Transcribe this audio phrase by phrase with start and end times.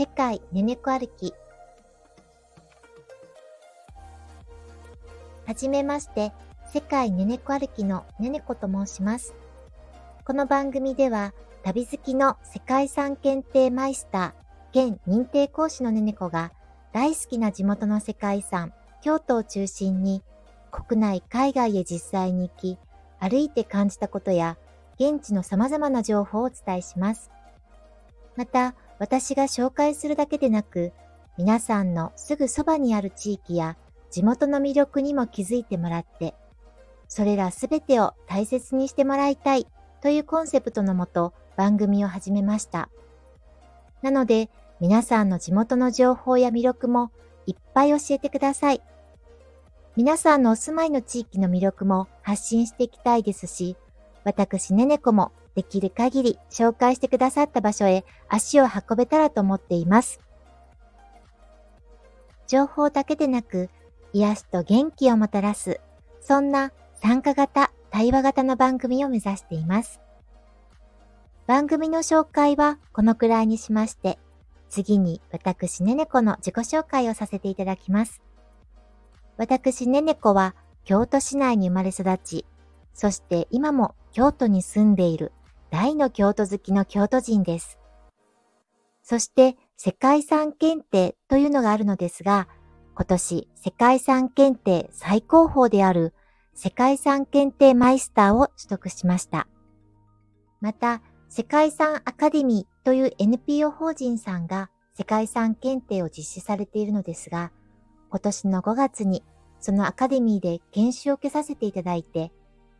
[0.00, 1.34] 世界ねねこ歩き。
[5.44, 6.32] はじめまして、
[6.72, 9.34] 世界ねねこ歩きのねねこと申します。
[10.24, 16.50] この番組では、旅好きの世界遺産検定マイスター、現認定講師のねねこが、
[16.94, 18.72] 大好きな地元の世界遺産、
[19.02, 20.22] 京都を中心に、
[20.70, 22.78] 国内、海外へ実際に行き、
[23.18, 24.56] 歩いて感じたことや、
[24.98, 27.30] 現地の様々な情報をお伝えします。
[28.34, 30.92] また、私が紹介するだけでなく、
[31.38, 33.78] 皆さんのすぐそばにある地域や
[34.10, 36.34] 地元の魅力にも気づいてもらって、
[37.08, 39.66] それらすべてを大切にしてもらいたい
[40.02, 42.90] というコンセプトのもと番組を始めました。
[44.02, 44.50] なので、
[44.80, 47.10] 皆さんの地元の情報や魅力も
[47.46, 48.82] いっぱい教えてください。
[49.96, 53.78] 皆さんのお住まいの地域の魅力も発信していきたいですし、
[54.24, 60.20] 私ねねこもできる限り紹介してくださった場所へ足を運べたらと思っています。
[62.46, 63.70] 情報だけでなく、
[64.12, 65.80] 癒しと元気をもたらす、
[66.20, 70.00] そんな参加型、対話型の番組を目指しています。
[71.46, 74.18] 番組の紹介はこのくらいにしまして、
[74.68, 78.22] 次に私ねねこの自己紹介をさせていただきます。
[79.36, 82.46] 私ねねこは京都市内に生まれ育ち、
[82.94, 85.32] そして今も京都に住んでいる
[85.70, 87.78] 大の京都好きの京都人です。
[89.02, 92.48] そして世界遺産検定というのがあるのですが、
[92.94, 96.12] 今年世界遺産検定最高峰である
[96.54, 99.48] 世界遺産検定マイスターを取得しました。
[100.60, 107.52] また、世界遺産アカデミーという NPO 法人さんが世界遺産検定を実施されているのですが、
[108.10, 109.22] 今年の5月に
[109.60, 112.32] そのアカデミーで研修を受けさせていただいて、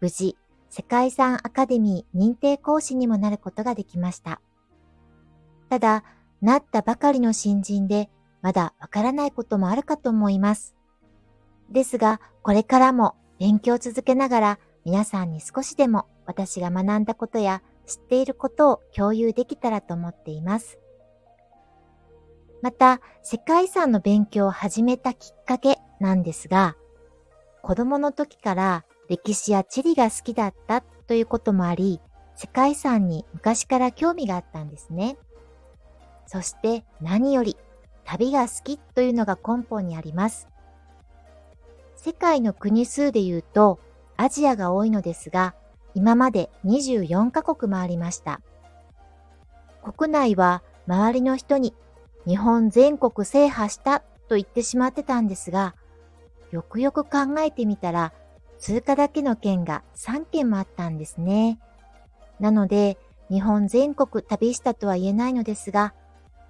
[0.00, 0.36] 無事
[0.74, 4.40] 世界遺産アカデミー認定講師にもなることができました。
[5.68, 6.02] ただ、
[6.40, 8.08] なったばかりの新人で、
[8.40, 10.74] まだわからないこともあるかと思います。
[11.68, 20.78] ですが、これからも勉強を続けながら、皆さんに少しでも私が学んだことや知っていることを共有できたらと思っています。
[22.62, 26.76] また、世界遺産の勉強を始めたきっかけなんですが、
[27.60, 32.00] 子供の時から歴史や地理が好きだったということもあり、
[32.34, 35.16] 世界遺産に昔から興味があったんですね。
[36.26, 37.56] そして何より
[38.04, 40.48] 旅が好きというのが根本にあります。
[41.96, 43.78] 世界の国数で言うと
[44.16, 45.54] アジアが多いのですが、
[45.94, 48.40] 今まで24カ国回りました。
[49.82, 51.74] 国内は周りの人に
[52.26, 55.74] 日本全国制覇したと言ってしまってたんですが、
[56.50, 58.12] よくよく考えてみたら
[58.62, 61.58] 通過だけの県が3県もあったんですね。
[62.38, 62.96] なので、
[63.28, 65.94] 日本全国旅したとは言えないのですが、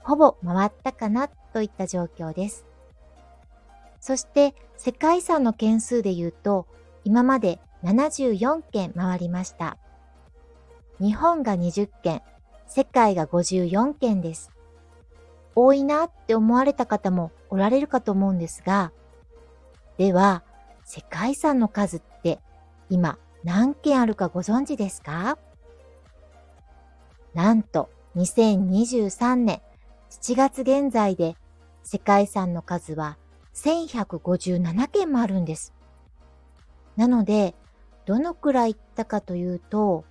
[0.00, 2.66] ほぼ回ったかなといった状況です。
[4.00, 6.66] そして世界遺産の件数で言うと、
[7.04, 9.78] 今まで74件回りました。
[10.98, 12.22] 日本が20件、
[12.66, 14.50] 世界が54件です。
[15.54, 18.90] 多いなって思われた方もおられるかと思うんですが、
[19.96, 20.42] では、
[20.92, 22.40] 世界遺産の数って
[22.88, 25.38] 今何件あるかご存知ですか？
[27.32, 29.62] なんと2023年
[30.10, 31.36] 7月現在で
[31.84, 33.18] 世界遺産の数は
[33.54, 35.72] 1157件もあるんです。
[36.96, 37.54] なので、
[38.04, 40.04] どのくらい行ったかというと、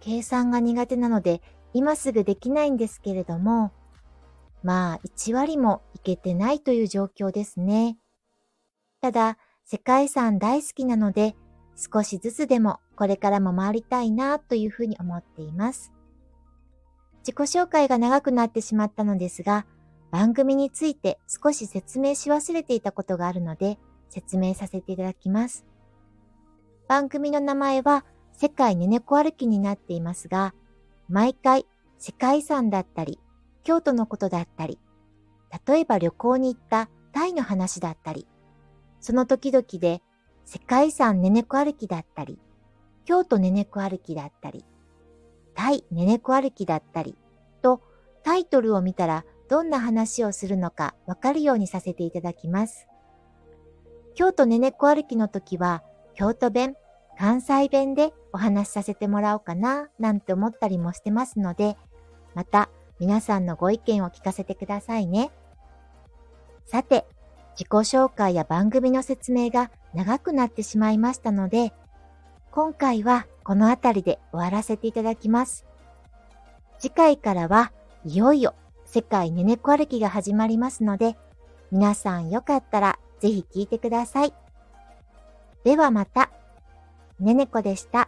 [0.00, 1.42] 計算が苦手なので
[1.74, 3.70] 今すぐできないんですけれども、
[4.62, 7.98] まあ1割もいけてないという状況ですね。
[9.02, 11.34] ただ、世界遺産大好きなので、
[11.76, 15.92] 少しずつでもこれからも回りたいなというふうに思っています。
[17.20, 19.66] 自己紹介が長くなってしまったのですが、
[20.10, 23.78] 番組について少し説明し忘れていたことがあるので、
[24.10, 25.64] 説明させていただきます。
[26.86, 30.54] 番組の名前は世界ねねこ歩きになっていますが、
[31.08, 31.66] 毎回
[31.98, 33.18] 世界遺産だったり、
[33.64, 34.78] 京都のことだったり、
[35.66, 38.28] 例えば旅行に行ったタイの話だったり、
[39.04, 40.00] その時々で
[40.46, 42.38] 世界遺産ねねこ歩きだったり、
[43.04, 44.64] 京都ねねこ歩きだったり、
[45.54, 47.14] タイねねこ歩きだったり、
[47.60, 47.82] と
[48.22, 52.86] タイトルを見たらどんな話をするのかわかるようにさせていただきます。
[54.14, 55.82] 京都ねねこ歩きの時は
[56.14, 56.74] 京都弁、
[57.18, 61.76] 関西弁でお話しさせてもらおうかななんて思ったりもしてますので、
[62.34, 65.30] また皆さんのご意見を聞かせてくださいね。
[66.64, 67.04] さて、
[67.58, 71.72] 自己紹介や番組の説明が長くなってしまいましたので、
[72.50, 75.64] 今回はこの辺りで終わらせていただきます。
[76.78, 77.72] 次回からは
[78.04, 78.54] いよいよ
[78.84, 81.16] 世界ねねこ歩きが始まりますので、
[81.70, 84.34] 皆さんよかったらぜひ聞いてください。
[85.64, 86.30] ではまた。
[87.20, 88.03] ねねこでした。